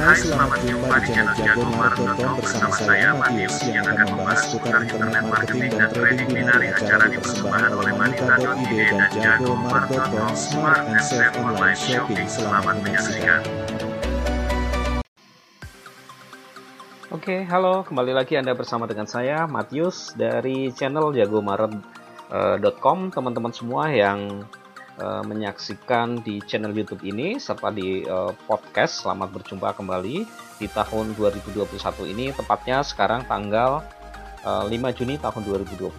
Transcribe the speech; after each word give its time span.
Hai, 0.00 0.16
selamat 0.16 0.64
jumpa 0.64 0.96
di 1.04 1.12
channel 1.12 1.36
jagomarket.com 1.36 2.40
bersama 2.40 2.72
saya 2.72 3.12
Matius 3.12 3.60
yang 3.68 3.84
akan 3.84 4.16
membahas 4.16 4.48
seputar 4.48 4.80
internet 4.88 5.28
marketing 5.28 5.76
dan 5.76 5.92
trading 5.92 6.28
binari 6.32 6.72
acara 6.72 7.04
dipersembahkan 7.04 7.72
oleh 7.76 7.92
Manita.id 8.00 8.72
dan 8.96 9.12
jagomarket.com 9.12 10.32
Smart 10.32 10.88
and 10.88 11.04
Safe 11.04 11.36
Online 11.36 11.76
Shopping. 11.76 12.24
Selamat 12.24 12.80
menyaksikan. 12.80 13.44
Oke, 17.12 17.44
halo, 17.44 17.84
kembali 17.84 18.16
lagi 18.16 18.40
Anda 18.40 18.56
bersama 18.56 18.88
dengan 18.88 19.04
saya 19.04 19.44
Matius 19.44 20.16
dari 20.16 20.72
channel 20.72 21.12
jagomaret.com. 21.12 22.98
Teman-teman 23.12 23.52
semua 23.52 23.92
yang 23.92 24.48
uh, 25.00 25.24
menyaksikan 25.24 26.20
di 26.20 26.38
channel 26.44 26.76
YouTube 26.76 27.02
ini 27.02 27.40
serta 27.40 27.72
di 27.72 28.04
uh, 28.04 28.30
podcast. 28.44 29.02
Selamat 29.02 29.32
berjumpa 29.32 29.72
kembali 29.74 30.28
di 30.60 30.66
tahun 30.68 31.16
2021 31.16 31.64
ini, 32.12 32.30
tepatnya 32.36 32.84
sekarang 32.84 33.24
tanggal 33.24 33.80
uh, 34.44 34.64
5 34.68 34.96
Juni 34.96 35.16
tahun 35.16 35.42
2021. 35.48 35.90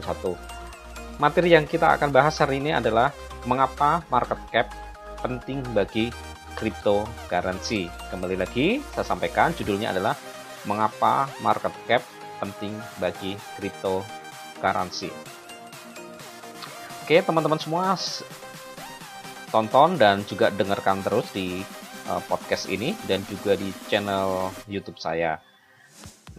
Materi 1.17 1.53
yang 1.53 1.65
kita 1.65 1.97
akan 1.97 2.09
bahas 2.13 2.37
hari 2.41 2.61
ini 2.61 2.73
adalah 2.73 3.13
mengapa 3.45 4.05
market 4.09 4.37
cap 4.53 4.69
penting 5.21 5.61
bagi 5.73 6.09
cryptocurrency. 6.57 7.89
Kembali 8.09 8.37
lagi, 8.37 8.81
saya 8.93 9.05
sampaikan 9.05 9.53
judulnya 9.53 9.93
adalah 9.93 10.17
mengapa 10.65 11.29
market 11.41 11.73
cap 11.89 12.01
penting 12.41 12.73
bagi 12.97 13.37
cryptocurrency. 13.57 15.13
Oke, 17.01 17.17
teman-teman 17.21 17.57
semua, 17.57 17.97
tonton 19.51 19.99
dan 19.99 20.23
juga 20.25 20.49
dengarkan 20.49 21.03
terus 21.03 21.27
di 21.35 21.61
uh, 22.07 22.23
podcast 22.25 22.71
ini 22.71 22.95
dan 23.05 23.21
juga 23.27 23.59
di 23.59 23.69
channel 23.91 24.49
YouTube 24.65 24.97
saya. 24.97 25.37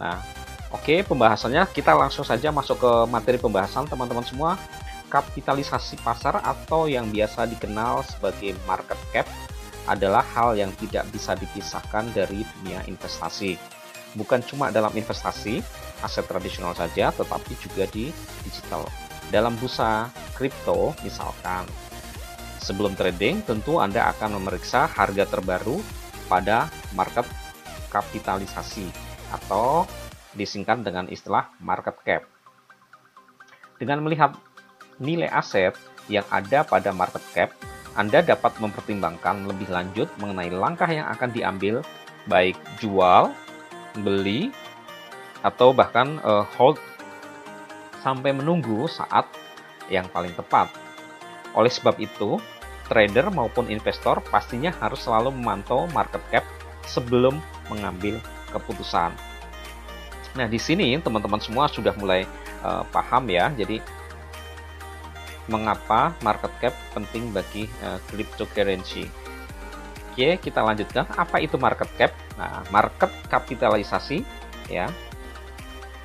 Nah, 0.01 0.19
oke 0.73 0.83
okay, 0.83 0.99
pembahasannya 1.05 1.69
kita 1.71 1.93
langsung 1.93 2.25
saja 2.25 2.49
masuk 2.49 2.81
ke 2.81 2.93
materi 3.13 3.37
pembahasan 3.37 3.87
teman-teman 3.87 4.25
semua. 4.25 4.57
Kapitalisasi 5.13 6.01
pasar 6.01 6.41
atau 6.41 6.89
yang 6.89 7.13
biasa 7.13 7.45
dikenal 7.45 8.01
sebagai 8.09 8.57
market 8.65 8.97
cap 9.13 9.29
adalah 9.85 10.25
hal 10.33 10.57
yang 10.57 10.73
tidak 10.81 11.05
bisa 11.13 11.37
dipisahkan 11.37 12.09
dari 12.17 12.49
dunia 12.59 12.81
investasi. 12.89 13.61
Bukan 14.17 14.41
cuma 14.49 14.73
dalam 14.73 14.89
investasi 14.97 15.61
aset 16.01 16.25
tradisional 16.25 16.73
saja, 16.73 17.13
tetapi 17.13 17.53
juga 17.61 17.85
di 17.93 18.09
digital. 18.41 18.89
Dalam 19.29 19.53
bursa 19.61 20.09
kripto, 20.33 20.97
misalkan 21.05 21.69
Sebelum 22.63 22.95
trading, 22.95 23.43
tentu 23.43 23.83
Anda 23.83 24.15
akan 24.15 24.39
memeriksa 24.39 24.87
harga 24.87 25.27
terbaru 25.27 25.83
pada 26.31 26.71
market 26.95 27.27
kapitalisasi 27.91 28.87
atau 29.35 29.83
disingkat 30.39 30.87
dengan 30.87 31.11
istilah 31.11 31.51
market 31.59 31.99
cap. 32.07 32.23
Dengan 33.83 34.07
melihat 34.07 34.39
nilai 35.03 35.27
aset 35.27 35.75
yang 36.07 36.23
ada 36.31 36.63
pada 36.63 36.95
market 36.95 37.25
cap, 37.35 37.51
Anda 37.99 38.23
dapat 38.23 38.55
mempertimbangkan 38.63 39.51
lebih 39.51 39.67
lanjut 39.67 40.07
mengenai 40.23 40.55
langkah 40.55 40.87
yang 40.87 41.11
akan 41.11 41.35
diambil 41.35 41.83
baik 42.31 42.55
jual, 42.79 43.35
beli, 44.07 44.55
atau 45.43 45.75
bahkan 45.75 46.23
uh, 46.23 46.47
hold 46.55 46.79
sampai 48.07 48.31
menunggu 48.31 48.87
saat 48.87 49.27
yang 49.91 50.07
paling 50.15 50.33
tepat. 50.39 50.82
Oleh 51.53 51.73
sebab 51.73 52.01
itu, 52.01 52.41
trader 52.89 53.33
maupun 53.33 53.69
investor 53.69 54.21
pastinya 54.29 54.73
harus 54.81 55.05
selalu 55.05 55.33
memantau 55.33 55.89
market 55.93 56.21
cap 56.33 56.45
sebelum 56.85 57.41
mengambil 57.73 58.21
keputusan. 58.53 59.13
Nah, 60.33 60.47
di 60.49 60.57
sini 60.57 60.97
teman-teman 61.01 61.41
semua 61.41 61.69
sudah 61.69 61.93
mulai 62.01 62.25
uh, 62.65 62.85
paham 62.89 63.29
ya. 63.29 63.53
Jadi 63.53 63.81
mengapa 65.51 66.17
market 66.25 66.53
cap 66.61 66.75
penting 66.97 67.33
bagi 67.33 67.69
uh, 67.85 68.01
cryptocurrency. 68.09 69.09
Oke, 70.13 70.37
kita 70.41 70.61
lanjutkan. 70.61 71.09
Apa 71.17 71.41
itu 71.41 71.57
market 71.57 71.89
cap? 71.97 72.13
Nah, 72.37 72.65
market 72.69 73.13
kapitalisasi 73.29 74.25
ya 74.69 74.89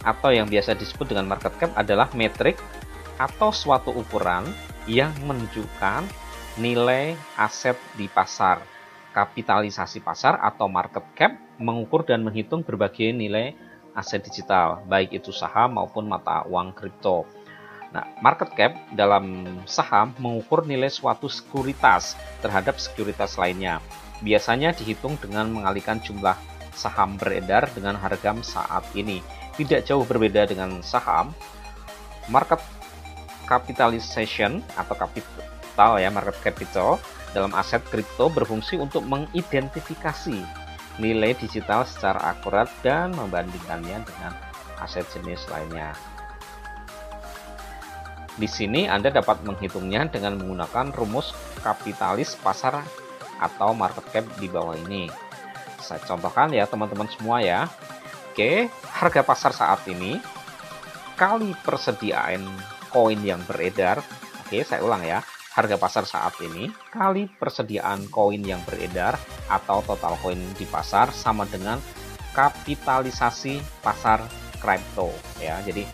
atau 0.08 0.32
yang 0.32 0.48
biasa 0.48 0.78
disebut 0.78 1.12
dengan 1.12 1.28
market 1.28 1.52
cap 1.60 1.72
adalah 1.76 2.08
metrik 2.16 2.56
atau 3.20 3.52
suatu 3.52 3.92
ukuran 3.92 4.48
yang 4.88 5.12
menunjukkan 5.28 6.08
nilai 6.58 7.14
aset 7.38 7.78
di 7.94 8.10
pasar. 8.10 8.64
Kapitalisasi 9.14 10.02
pasar 10.02 10.40
atau 10.42 10.70
market 10.72 11.04
cap 11.18 11.34
mengukur 11.58 12.06
dan 12.06 12.22
menghitung 12.22 12.62
berbagai 12.62 13.12
nilai 13.12 13.54
aset 13.98 14.22
digital, 14.22 14.86
baik 14.86 15.10
itu 15.10 15.34
saham 15.34 15.76
maupun 15.78 16.06
mata 16.06 16.46
uang 16.46 16.72
kripto. 16.78 17.26
Nah, 17.90 18.06
market 18.22 18.54
cap 18.54 18.72
dalam 18.94 19.58
saham 19.66 20.14
mengukur 20.22 20.70
nilai 20.70 20.92
suatu 20.92 21.26
sekuritas 21.26 22.14
terhadap 22.46 22.78
sekuritas 22.78 23.42
lainnya. 23.42 23.82
Biasanya 24.22 24.74
dihitung 24.78 25.18
dengan 25.18 25.50
mengalihkan 25.50 25.98
jumlah 25.98 26.38
saham 26.78 27.18
beredar 27.18 27.66
dengan 27.74 27.98
harga 27.98 28.38
saat 28.46 28.86
ini. 28.94 29.26
Tidak 29.58 29.82
jauh 29.82 30.06
berbeda 30.06 30.46
dengan 30.46 30.86
saham, 30.86 31.34
market 32.30 32.62
capitalization 33.48 34.60
atau 34.76 34.94
capital 34.94 35.98
ya 35.98 36.12
market 36.12 36.38
capital 36.44 37.00
dalam 37.32 37.56
aset 37.56 37.82
kripto 37.88 38.28
berfungsi 38.28 38.76
untuk 38.78 39.08
mengidentifikasi 39.08 40.44
nilai 40.98 41.38
digital 41.38 41.86
secara 41.86 42.34
akurat 42.34 42.68
dan 42.82 43.14
membandingkannya 43.14 44.04
dengan 44.04 44.34
aset 44.82 45.06
jenis 45.14 45.46
lainnya. 45.50 45.94
Di 48.38 48.46
sini 48.46 48.86
Anda 48.86 49.10
dapat 49.10 49.42
menghitungnya 49.42 50.14
dengan 50.14 50.38
menggunakan 50.38 50.94
rumus 50.94 51.34
kapitalis 51.66 52.38
pasar 52.38 52.86
atau 53.42 53.74
market 53.74 54.06
cap 54.14 54.26
di 54.38 54.46
bawah 54.46 54.78
ini. 54.78 55.10
Saya 55.82 56.02
contohkan 56.06 56.54
ya 56.54 56.70
teman-teman 56.70 57.10
semua 57.10 57.42
ya. 57.42 57.66
Oke, 58.34 58.70
harga 58.94 59.26
pasar 59.26 59.50
saat 59.54 59.82
ini 59.90 60.22
kali 61.18 61.58
persediaan 61.66 62.46
koin 62.98 63.22
yang 63.22 63.46
beredar. 63.46 64.02
Oke, 64.42 64.66
saya 64.66 64.82
ulang 64.82 65.06
ya. 65.06 65.22
Harga 65.54 65.78
pasar 65.78 66.06
saat 66.10 66.34
ini 66.42 66.74
kali 66.90 67.30
persediaan 67.38 68.10
koin 68.10 68.42
yang 68.42 68.62
beredar 68.66 69.18
atau 69.50 69.86
total 69.86 70.18
koin 70.22 70.42
di 70.58 70.66
pasar 70.66 71.14
sama 71.14 71.46
dengan 71.46 71.78
kapitalisasi 72.34 73.62
pasar 73.86 74.26
kripto 74.58 75.14
ya. 75.38 75.62
Jadi 75.62 75.86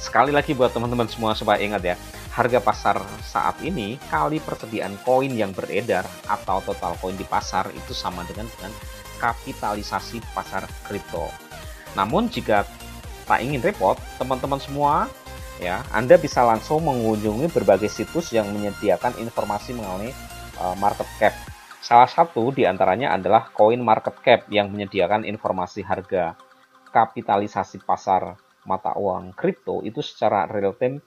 sekali 0.00 0.32
lagi 0.32 0.56
buat 0.56 0.72
teman-teman 0.72 1.08
semua 1.08 1.36
supaya 1.36 1.60
ingat 1.60 1.80
ya, 1.84 1.96
harga 2.32 2.60
pasar 2.60 2.96
saat 3.24 3.56
ini 3.64 3.96
kali 4.12 4.40
persediaan 4.44 4.96
koin 5.04 5.32
yang 5.32 5.52
beredar 5.56 6.04
atau 6.28 6.60
total 6.64 6.96
koin 7.00 7.16
di 7.16 7.24
pasar 7.24 7.68
itu 7.72 7.92
sama 7.96 8.24
dengan 8.28 8.48
dengan 8.56 8.72
kapitalisasi 9.20 10.20
pasar 10.36 10.64
kripto. 10.84 11.28
Namun 11.96 12.28
jika 12.28 12.68
tak 13.24 13.40
ingin 13.40 13.64
repot, 13.64 13.96
teman-teman 14.20 14.60
semua 14.60 15.08
ya 15.60 15.84
Anda 15.92 16.16
bisa 16.16 16.42
langsung 16.42 16.88
mengunjungi 16.88 17.52
berbagai 17.52 17.92
situs 17.92 18.32
yang 18.32 18.48
menyediakan 18.48 19.20
informasi 19.20 19.76
mengenai 19.76 20.10
uh, 20.58 20.74
market 20.80 21.06
cap. 21.20 21.36
Salah 21.80 22.08
satu 22.08 22.52
di 22.52 22.64
antaranya 22.64 23.12
adalah 23.16 23.52
Coin 23.52 23.80
Market 23.80 24.20
Cap 24.20 24.40
yang 24.52 24.68
menyediakan 24.68 25.24
informasi 25.24 25.80
harga 25.80 26.36
kapitalisasi 26.92 27.80
pasar 27.84 28.36
mata 28.68 28.92
uang 28.96 29.32
kripto 29.32 29.80
itu 29.80 30.04
secara 30.04 30.44
real 30.48 30.76
time 30.76 31.00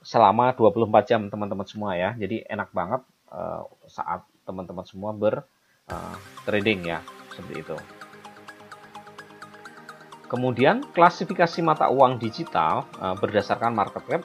selama 0.00 0.56
24 0.56 1.08
jam 1.08 1.20
teman-teman 1.28 1.66
semua 1.68 1.96
ya. 1.96 2.16
Jadi 2.16 2.44
enak 2.48 2.72
banget 2.72 3.04
uh, 3.32 3.64
saat 3.88 4.24
teman-teman 4.48 4.86
semua 4.88 5.12
ber 5.12 5.44
uh, 5.90 6.16
trading 6.48 6.88
ya 6.88 7.04
seperti 7.34 7.54
itu. 7.60 8.05
Kemudian 10.26 10.82
klasifikasi 10.90 11.62
mata 11.62 11.86
uang 11.86 12.18
digital 12.18 12.86
uh, 12.98 13.14
berdasarkan 13.14 13.70
market 13.70 14.02
cap 14.10 14.22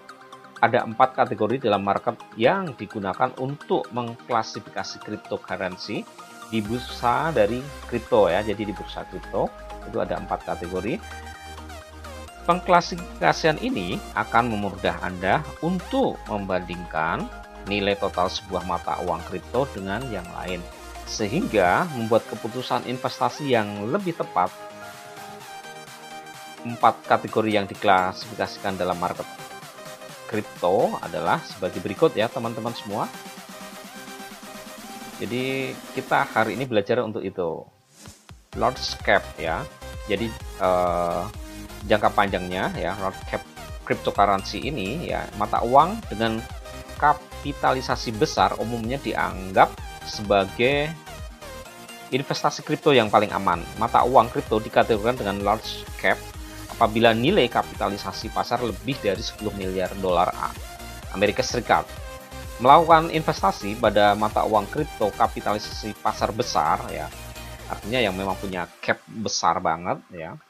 ada 0.62 0.86
empat 0.86 1.18
kategori 1.18 1.66
dalam 1.66 1.82
market 1.82 2.18
yang 2.38 2.74
digunakan 2.78 3.34
untuk 3.42 3.90
mengklasifikasi 3.94 5.02
cryptocurrency 5.02 6.06
di 6.54 6.60
bursa 6.62 7.34
dari 7.34 7.62
kripto 7.90 8.30
ya. 8.30 8.46
Jadi 8.46 8.70
di 8.70 8.74
bursa 8.74 9.06
kripto 9.10 9.50
itu 9.90 9.98
ada 9.98 10.22
empat 10.22 10.46
kategori. 10.46 11.02
Pengklasifikasian 12.46 13.62
ini 13.62 14.02
akan 14.18 14.54
memudah 14.54 14.98
Anda 15.06 15.46
untuk 15.62 16.18
membandingkan 16.26 17.26
nilai 17.70 17.94
total 17.98 18.30
sebuah 18.30 18.66
mata 18.66 18.98
uang 19.06 19.22
kripto 19.30 19.70
dengan 19.78 20.02
yang 20.10 20.26
lain 20.42 20.62
sehingga 21.06 21.86
membuat 21.94 22.26
keputusan 22.30 22.90
investasi 22.90 23.54
yang 23.54 23.92
lebih 23.94 24.18
tepat 24.18 24.50
empat 26.66 27.06
kategori 27.10 27.52
yang 27.52 27.66
diklasifikasikan 27.66 28.78
dalam 28.78 28.98
market 29.02 29.26
kripto 30.30 30.96
adalah 31.04 31.44
sebagai 31.44 31.84
berikut 31.84 32.16
ya 32.16 32.32
teman-teman 32.32 32.72
semua. 32.72 33.12
Jadi 35.20 35.76
kita 35.94 36.26
hari 36.32 36.58
ini 36.58 36.66
belajar 36.66 37.04
untuk 37.04 37.22
itu. 37.22 37.68
large 38.60 39.00
cap 39.08 39.24
ya. 39.40 39.64
Jadi 40.12 40.28
uh, 40.60 41.24
jangka 41.88 42.12
panjangnya 42.12 42.68
ya 42.76 43.00
large 43.00 43.20
cap 43.32 43.40
cryptocurrency 43.88 44.68
ini 44.68 45.08
ya 45.08 45.24
mata 45.40 45.64
uang 45.64 46.04
dengan 46.12 46.44
kapitalisasi 47.00 48.12
besar 48.20 48.60
umumnya 48.60 49.00
dianggap 49.00 49.72
sebagai 50.04 50.92
investasi 52.12 52.60
kripto 52.68 52.92
yang 52.92 53.08
paling 53.08 53.32
aman. 53.32 53.64
Mata 53.80 54.04
uang 54.04 54.28
kripto 54.28 54.60
dikategorikan 54.60 55.16
dengan 55.16 55.40
large 55.48 55.88
cap 55.96 56.20
apabila 56.82 57.14
nilai 57.14 57.46
kapitalisasi 57.46 58.34
pasar 58.34 58.66
lebih 58.66 58.98
dari 58.98 59.22
10 59.22 59.54
miliar 59.54 59.94
dolar 60.02 60.34
Amerika 61.14 61.46
Serikat. 61.46 61.86
Melakukan 62.58 63.14
investasi 63.14 63.78
pada 63.78 64.18
mata 64.18 64.42
uang 64.50 64.66
kripto 64.66 65.14
kapitalisasi 65.14 65.94
pasar 66.02 66.34
besar 66.34 66.82
ya, 66.90 67.06
artinya 67.70 68.02
yang 68.02 68.18
memang 68.18 68.34
punya 68.34 68.66
cap 68.82 68.98
besar 69.06 69.62
banget 69.62 70.02
ya. 70.10 70.42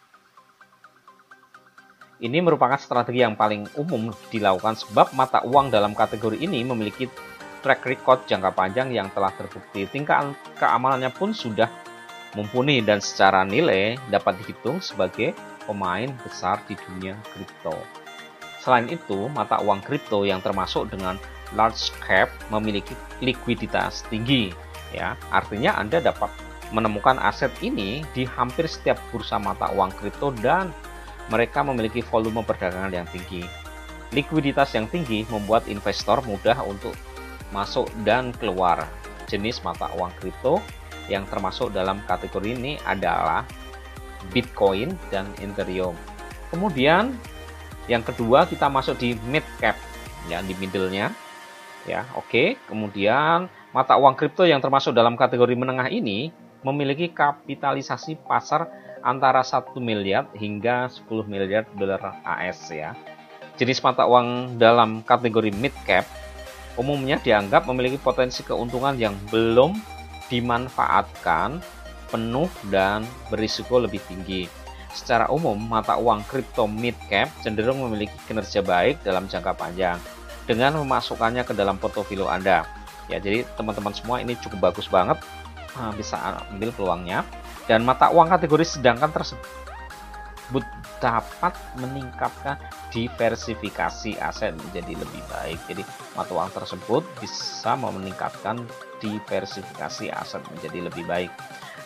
Ini 2.24 2.40
merupakan 2.40 2.80
strategi 2.80 3.28
yang 3.28 3.36
paling 3.36 3.68
umum 3.76 4.16
dilakukan 4.32 4.80
sebab 4.88 5.12
mata 5.12 5.44
uang 5.44 5.68
dalam 5.68 5.92
kategori 5.92 6.40
ini 6.40 6.64
memiliki 6.64 7.12
track 7.60 7.84
record 7.84 8.24
jangka 8.24 8.56
panjang 8.56 8.88
yang 8.96 9.12
telah 9.12 9.36
terbukti. 9.36 9.84
Tingkat 9.84 10.32
keamanannya 10.56 11.12
pun 11.12 11.36
sudah 11.36 11.68
mumpuni 12.40 12.80
dan 12.80 13.04
secara 13.04 13.44
nilai 13.44 14.00
dapat 14.08 14.40
dihitung 14.40 14.80
sebagai 14.80 15.36
pemain 15.66 16.10
besar 16.26 16.62
di 16.66 16.76
dunia 16.76 17.18
kripto. 17.34 17.76
Selain 18.62 18.86
itu, 18.90 19.26
mata 19.34 19.58
uang 19.62 19.82
kripto 19.82 20.22
yang 20.22 20.38
termasuk 20.40 20.94
dengan 20.94 21.18
large 21.58 21.90
cap 22.06 22.30
memiliki 22.54 22.94
likuiditas 23.20 24.06
tinggi. 24.08 24.54
Ya, 24.94 25.16
artinya 25.34 25.80
Anda 25.80 26.04
dapat 26.04 26.30
menemukan 26.72 27.20
aset 27.20 27.52
ini 27.60 28.06
di 28.16 28.24
hampir 28.24 28.68
setiap 28.68 29.00
bursa 29.12 29.40
mata 29.40 29.72
uang 29.76 29.92
kripto 29.98 30.32
dan 30.40 30.72
mereka 31.28 31.64
memiliki 31.64 32.04
volume 32.04 32.44
perdagangan 32.44 32.92
yang 32.92 33.08
tinggi. 33.12 33.44
Likuiditas 34.12 34.76
yang 34.76 34.92
tinggi 34.92 35.24
membuat 35.32 35.72
investor 35.72 36.20
mudah 36.28 36.60
untuk 36.68 36.96
masuk 37.56 37.88
dan 38.04 38.36
keluar. 38.36 38.84
Jenis 39.32 39.64
mata 39.64 39.88
uang 39.96 40.12
kripto 40.20 40.60
yang 41.08 41.24
termasuk 41.32 41.72
dalam 41.72 42.04
kategori 42.04 42.52
ini 42.52 42.76
adalah 42.84 43.48
Bitcoin 44.30 44.94
dan 45.10 45.26
Ethereum. 45.42 45.98
Kemudian 46.54 47.18
yang 47.90 48.06
kedua 48.06 48.46
kita 48.46 48.70
masuk 48.70 49.02
di 49.02 49.18
mid 49.26 49.44
cap 49.58 49.76
ya 50.30 50.40
di 50.46 50.54
middle-nya. 50.56 51.10
Ya, 51.90 52.06
oke. 52.14 52.30
Okay. 52.30 52.48
Kemudian 52.70 53.50
mata 53.74 53.98
uang 53.98 54.14
kripto 54.14 54.46
yang 54.46 54.62
termasuk 54.62 54.94
dalam 54.94 55.18
kategori 55.18 55.58
menengah 55.58 55.90
ini 55.90 56.30
memiliki 56.62 57.10
kapitalisasi 57.10 58.22
pasar 58.30 58.70
antara 59.02 59.42
1 59.42 59.74
miliar 59.82 60.30
hingga 60.38 60.86
10 60.86 61.10
miliar 61.26 61.66
dolar 61.74 62.22
AS 62.22 62.70
ya. 62.70 62.94
Jenis 63.58 63.82
mata 63.82 64.06
uang 64.06 64.62
dalam 64.62 65.02
kategori 65.02 65.50
mid 65.50 65.74
cap 65.90 66.06
umumnya 66.80 67.20
dianggap 67.20 67.68
memiliki 67.68 68.00
potensi 68.00 68.46
keuntungan 68.48 68.96
yang 68.96 69.16
belum 69.28 69.76
dimanfaatkan 70.32 71.60
penuh 72.12 72.52
dan 72.68 73.08
berisiko 73.32 73.80
lebih 73.80 74.04
tinggi. 74.06 74.46
Secara 74.92 75.32
umum, 75.32 75.56
mata 75.56 75.96
uang 75.96 76.28
kripto 76.28 76.68
mid 76.68 76.94
cap 77.08 77.32
cenderung 77.40 77.80
memiliki 77.88 78.14
kinerja 78.28 78.60
baik 78.60 79.00
dalam 79.08 79.26
jangka 79.32 79.56
panjang 79.56 79.96
dengan 80.44 80.76
memasukkannya 80.84 81.48
ke 81.48 81.56
dalam 81.56 81.80
portofolio 81.80 82.28
Anda. 82.28 82.68
Ya, 83.08 83.24
jadi 83.24 83.48
teman-teman 83.56 83.96
semua 83.96 84.20
ini 84.20 84.36
cukup 84.36 84.72
bagus 84.72 84.92
banget 84.92 85.20
ah, 85.80 85.96
bisa 85.96 86.20
ambil 86.52 86.76
peluangnya 86.76 87.24
dan 87.72 87.88
mata 87.88 88.12
uang 88.12 88.28
kategori 88.28 88.80
sedangkan 88.80 89.12
tersebut 89.16 90.66
dapat 91.02 91.58
meningkatkan 91.82 92.62
diversifikasi 92.94 94.22
aset 94.22 94.54
menjadi 94.54 94.94
lebih 95.02 95.24
baik. 95.34 95.60
Jadi 95.66 95.84
mata 96.14 96.32
uang 96.32 96.54
tersebut 96.54 97.02
bisa 97.18 97.74
meningkatkan 97.74 98.62
diversifikasi 99.02 100.14
aset 100.14 100.46
menjadi 100.54 100.92
lebih 100.92 101.04
baik. 101.10 101.34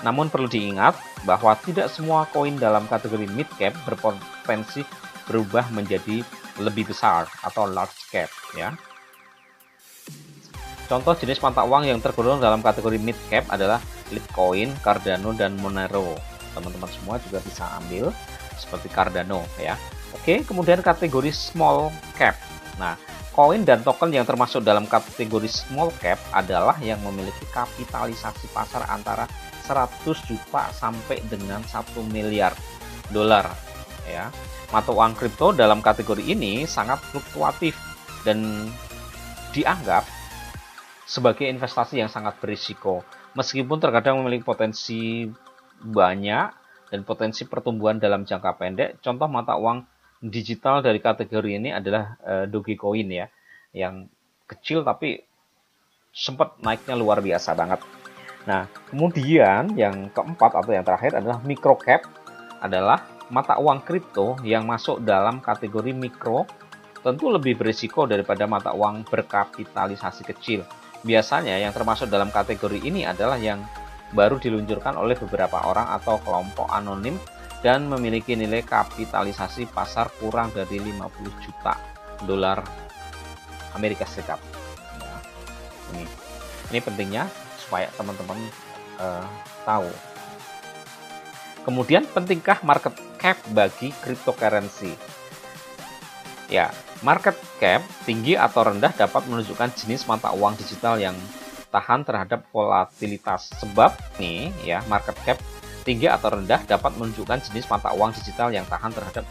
Namun 0.04 0.28
perlu 0.28 0.50
diingat 0.50 0.98
bahwa 1.24 1.56
tidak 1.64 1.88
semua 1.94 2.28
koin 2.34 2.60
dalam 2.60 2.90
kategori 2.90 3.30
mid 3.32 3.48
cap 3.56 3.72
berpotensi 3.88 4.84
berubah 5.30 5.70
menjadi 5.72 6.22
lebih 6.60 6.92
besar 6.92 7.28
atau 7.44 7.68
large 7.68 8.10
cap 8.12 8.30
ya. 8.56 8.76
Contoh 10.86 11.18
jenis 11.18 11.42
mata 11.42 11.66
uang 11.66 11.90
yang 11.90 11.98
tergolong 11.98 12.38
dalam 12.38 12.62
kategori 12.62 13.02
mid 13.02 13.18
cap 13.34 13.50
adalah 13.50 13.82
Litecoin, 14.14 14.70
Cardano, 14.86 15.34
dan 15.34 15.58
Monero. 15.58 16.14
Teman-teman 16.54 16.90
semua 16.94 17.18
juga 17.26 17.42
bisa 17.42 17.66
ambil 17.82 18.14
seperti 18.54 18.88
Cardano 18.94 19.42
ya. 19.58 19.74
Oke, 20.14 20.46
kemudian 20.46 20.86
kategori 20.86 21.34
small 21.34 21.90
cap. 22.16 22.38
Nah, 22.78 22.96
koin 23.36 23.68
dan 23.68 23.84
token 23.84 24.16
yang 24.16 24.24
termasuk 24.24 24.64
dalam 24.64 24.88
kategori 24.88 25.52
small 25.52 25.92
cap 26.00 26.16
adalah 26.32 26.80
yang 26.80 27.04
memiliki 27.04 27.44
kapitalisasi 27.52 28.48
pasar 28.56 28.88
antara 28.88 29.28
100 29.68 30.08
juta 30.24 30.72
sampai 30.72 31.20
dengan 31.28 31.60
1 31.68 32.00
miliar 32.16 32.56
dolar 33.12 33.52
ya. 34.08 34.32
Mata 34.72 34.96
uang 34.96 35.20
kripto 35.20 35.52
dalam 35.52 35.84
kategori 35.84 36.24
ini 36.24 36.64
sangat 36.64 37.04
fluktuatif 37.12 37.76
dan 38.24 38.72
dianggap 39.52 40.08
sebagai 41.06 41.46
investasi 41.46 42.02
yang 42.02 42.10
sangat 42.10 42.40
berisiko. 42.40 43.04
Meskipun 43.36 43.84
terkadang 43.84 44.24
memiliki 44.24 44.48
potensi 44.48 45.28
banyak 45.84 46.48
dan 46.88 47.04
potensi 47.04 47.44
pertumbuhan 47.44 48.00
dalam 48.00 48.24
jangka 48.24 48.52
pendek. 48.56 48.90
Contoh 49.04 49.28
mata 49.28 49.60
uang 49.60 49.95
digital 50.30 50.82
dari 50.82 50.98
kategori 50.98 51.52
ini 51.58 51.70
adalah 51.70 52.18
uh, 52.26 52.46
Dogecoin 52.50 53.10
ya, 53.10 53.28
yang 53.76 54.10
kecil 54.46 54.82
tapi 54.86 55.22
sempat 56.16 56.58
naiknya 56.64 56.96
luar 56.96 57.20
biasa 57.20 57.54
banget. 57.54 57.82
Nah, 58.46 58.70
kemudian 58.90 59.74
yang 59.74 60.14
keempat 60.14 60.54
atau 60.54 60.72
yang 60.72 60.86
terakhir 60.86 61.18
adalah 61.18 61.42
microcap 61.42 62.06
adalah 62.62 63.02
mata 63.34 63.58
uang 63.58 63.82
kripto 63.82 64.38
yang 64.46 64.70
masuk 64.70 65.02
dalam 65.02 65.42
kategori 65.42 65.92
mikro 65.92 66.46
tentu 67.02 67.30
lebih 67.30 67.58
berisiko 67.58 68.06
daripada 68.10 68.50
mata 68.50 68.74
uang 68.74 69.06
berkapitalisasi 69.06 70.26
kecil. 70.26 70.66
Biasanya 71.06 71.62
yang 71.62 71.70
termasuk 71.70 72.10
dalam 72.10 72.34
kategori 72.34 72.82
ini 72.82 73.06
adalah 73.06 73.38
yang 73.38 73.62
baru 74.14 74.42
diluncurkan 74.42 74.98
oleh 74.98 75.14
beberapa 75.18 75.62
orang 75.66 75.90
atau 76.02 76.18
kelompok 76.22 76.66
anonim 76.70 77.18
dan 77.64 77.88
memiliki 77.88 78.36
nilai 78.36 78.64
kapitalisasi 78.66 79.70
pasar 79.72 80.12
kurang 80.20 80.52
dari 80.52 80.80
50 80.82 81.44
juta 81.44 81.76
dolar 82.24 82.64
Amerika 83.76 84.08
Serikat. 84.08 84.40
Ya, 85.00 85.16
ini, 85.94 86.04
ini 86.72 86.80
pentingnya 86.80 87.24
supaya 87.60 87.92
teman-teman 87.96 88.40
uh, 89.00 89.28
tahu. 89.68 89.90
Kemudian 91.66 92.06
pentingkah 92.06 92.62
market 92.62 92.94
cap 93.18 93.42
bagi 93.52 93.90
cryptocurrency? 94.06 94.94
Ya, 96.46 96.70
market 97.02 97.34
cap 97.58 97.82
tinggi 98.06 98.38
atau 98.38 98.70
rendah 98.70 98.94
dapat 98.94 99.26
menunjukkan 99.26 99.74
jenis 99.74 100.06
mata 100.06 100.30
uang 100.30 100.54
digital 100.62 101.02
yang 101.02 101.18
tahan 101.74 102.06
terhadap 102.06 102.46
volatilitas. 102.54 103.50
Sebab 103.60 103.92
nih 104.22 104.54
ya 104.64 104.86
market 104.86 105.18
cap 105.26 105.42
tinggi 105.86 106.10
atau 106.10 106.34
rendah 106.34 106.66
dapat 106.66 106.98
menunjukkan 106.98 107.46
jenis 107.46 107.70
mata 107.70 107.94
uang 107.94 108.12
digital 108.18 108.50
yang 108.50 108.66
tahan 108.66 108.90
terhadap 108.92 109.24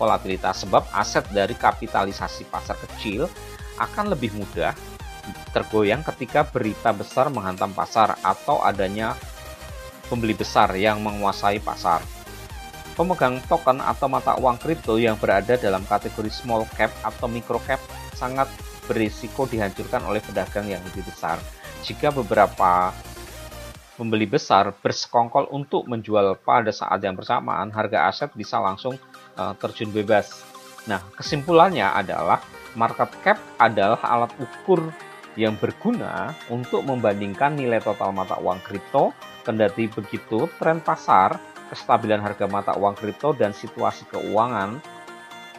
volatilitas. 0.00 0.64
Sebab 0.64 0.88
aset 0.96 1.28
dari 1.28 1.52
kapitalisasi 1.52 2.48
pasar 2.48 2.80
kecil 2.80 3.28
akan 3.76 4.16
lebih 4.16 4.32
mudah 4.34 4.72
tergoyang 5.52 6.00
ketika 6.00 6.48
berita 6.48 6.90
besar 6.96 7.28
menghantam 7.28 7.70
pasar 7.76 8.16
atau 8.24 8.64
adanya 8.64 9.12
pembeli 10.08 10.32
besar 10.32 10.72
yang 10.72 11.04
menguasai 11.04 11.60
pasar. 11.60 12.00
Pemegang 12.96 13.38
token 13.46 13.78
atau 13.78 14.10
mata 14.10 14.34
uang 14.40 14.58
kripto 14.58 14.98
yang 14.98 15.14
berada 15.20 15.54
dalam 15.54 15.86
kategori 15.86 16.32
small 16.32 16.66
cap 16.74 16.90
atau 17.06 17.30
micro 17.30 17.62
cap 17.62 17.78
sangat 18.16 18.50
berisiko 18.90 19.46
dihancurkan 19.46 20.02
oleh 20.08 20.18
pedagang 20.24 20.66
yang 20.66 20.82
lebih 20.82 21.06
besar 21.06 21.38
jika 21.84 22.10
beberapa 22.10 22.90
pembeli 23.98 24.30
besar 24.30 24.70
bersekongkol 24.78 25.50
untuk 25.50 25.90
menjual 25.90 26.38
pada 26.46 26.70
saat 26.70 27.02
yang 27.02 27.18
bersamaan, 27.18 27.74
harga 27.74 28.06
aset 28.06 28.30
bisa 28.38 28.62
langsung 28.62 28.94
uh, 29.34 29.58
terjun 29.58 29.90
bebas. 29.90 30.46
Nah, 30.86 31.02
kesimpulannya 31.18 31.90
adalah 31.90 32.38
market 32.78 33.10
cap 33.26 33.42
adalah 33.58 33.98
alat 34.06 34.30
ukur 34.38 34.94
yang 35.34 35.58
berguna 35.58 36.30
untuk 36.46 36.86
membandingkan 36.86 37.58
nilai 37.58 37.82
total 37.82 38.14
mata 38.14 38.38
uang 38.38 38.62
kripto. 38.62 39.10
Kendati 39.42 39.90
begitu, 39.90 40.46
tren 40.62 40.78
pasar, 40.78 41.34
kestabilan 41.74 42.22
harga 42.22 42.46
mata 42.46 42.72
uang 42.78 42.94
kripto, 42.94 43.34
dan 43.34 43.50
situasi 43.50 44.06
keuangan 44.14 44.78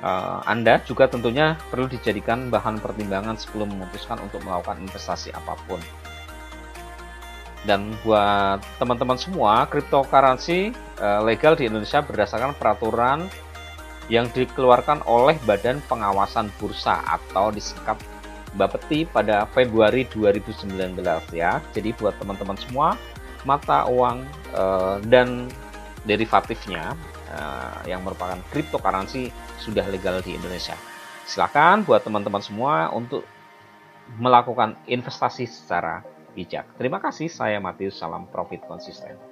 uh, 0.03 0.39
Anda 0.47 0.79
juga 0.87 1.11
tentunya 1.11 1.59
perlu 1.69 1.91
dijadikan 1.91 2.47
bahan 2.47 2.79
pertimbangan 2.79 3.35
sebelum 3.35 3.75
memutuskan 3.75 4.19
untuk 4.23 4.43
melakukan 4.45 4.79
investasi 4.83 5.35
apa 5.35 5.57
pun. 5.67 5.79
Dan 7.69 7.93
buat 8.01 8.65
teman-teman 8.81 9.13
semua, 9.21 9.69
cryptocurrency 9.69 10.73
uh, 10.97 11.21
legal 11.21 11.53
di 11.53 11.69
Indonesia 11.69 12.01
berdasarkan 12.01 12.57
peraturan 12.57 13.29
yang 14.09 14.25
dikeluarkan 14.33 15.05
oleh 15.05 15.37
Badan 15.45 15.77
Pengawasan 15.85 16.49
Bursa 16.57 16.97
atau 17.05 17.53
disingkat 17.53 18.01
Bapeti 18.57 19.05
pada 19.05 19.45
Februari 19.53 20.09
2019 20.09 20.97
ya. 21.37 21.61
Jadi 21.77 21.93
buat 21.93 22.17
teman-teman 22.17 22.57
semua, 22.57 22.97
mata 23.45 23.85
uang 23.85 24.25
uh, 24.57 24.97
dan 25.05 25.53
derivatifnya 26.09 26.97
uh, 27.37 27.85
yang 27.85 28.01
merupakan 28.01 28.41
cryptocurrency 28.49 29.29
sudah 29.61 29.85
legal 29.93 30.17
di 30.25 30.33
Indonesia. 30.33 30.73
Silakan 31.29 31.85
buat 31.85 32.01
teman-teman 32.01 32.41
semua 32.41 32.89
untuk 32.89 33.21
melakukan 34.17 34.73
investasi 34.89 35.45
secara 35.45 36.01
bijak. 36.39 36.79
Terima 36.79 37.03
kasih, 37.03 37.27
saya 37.27 37.59
Matius, 37.59 37.99
salam 37.99 38.23
profit 38.31 38.63
konsisten. 38.63 39.28